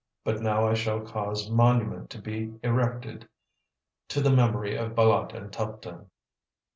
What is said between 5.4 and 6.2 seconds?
Tuptim."